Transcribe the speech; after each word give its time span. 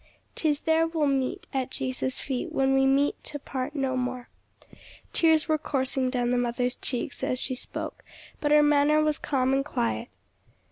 "'Tis 0.33 0.61
there 0.61 0.87
we'll 0.87 1.05
meet, 1.05 1.45
At 1.53 1.69
Jesus' 1.69 2.19
feet, 2.19 2.51
When 2.51 2.73
we 2.73 2.87
meet 2.87 3.23
to 3.25 3.37
part 3.37 3.75
no 3.75 3.95
more.'" 3.95 4.29
Tears 5.13 5.47
were 5.47 5.59
coursing 5.59 6.09
down 6.09 6.31
the 6.31 6.39
mother's 6.39 6.75
cheeks 6.75 7.23
as 7.23 7.37
she 7.37 7.53
spoke, 7.53 8.03
but 8.39 8.49
her 8.49 8.63
manner 8.63 9.03
was 9.03 9.19
calm 9.19 9.53
and 9.53 9.63
quiet. 9.63 10.07